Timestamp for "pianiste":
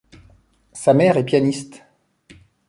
1.25-1.83